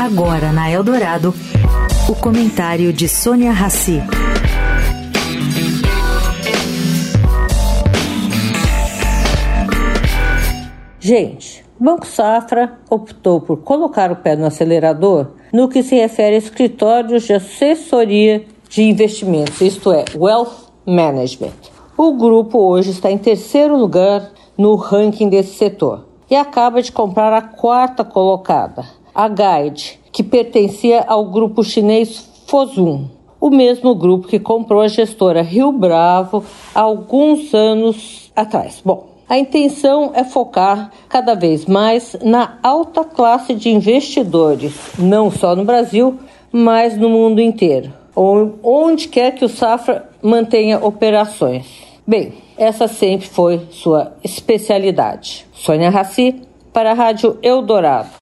[0.00, 1.34] Agora na Eldorado,
[2.08, 4.02] o comentário de Sônia Rassi.
[10.98, 16.38] Gente, Banco Safra optou por colocar o pé no acelerador no que se refere a
[16.38, 21.72] escritórios de assessoria de investimentos, isto é, Wealth Management.
[21.96, 27.32] O grupo hoje está em terceiro lugar no ranking desse setor e acaba de comprar
[27.32, 28.84] a quarta colocada,
[29.14, 33.08] a Guide, que pertencia ao grupo chinês Fosun,
[33.40, 36.44] o mesmo grupo que comprou a gestora Rio Bravo
[36.74, 38.80] há alguns anos atrás.
[38.84, 45.56] Bom, a intenção é focar cada vez mais na alta classe de investidores, não só
[45.56, 46.18] no Brasil,
[46.52, 51.66] mas no mundo inteiro, onde quer que o Safra mantenha operações.
[52.06, 55.46] Bem, essa sempre foi sua especialidade.
[55.54, 56.42] Sônia Raci,
[56.72, 58.20] para a Rádio Eldorado.